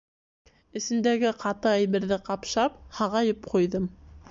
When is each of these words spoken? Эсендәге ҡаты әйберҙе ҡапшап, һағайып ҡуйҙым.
Эсендәге 0.79 1.33
ҡаты 1.43 1.71
әйберҙе 1.73 2.19
ҡапшап, 2.31 2.83
һағайып 3.03 3.49
ҡуйҙым. 3.55 3.89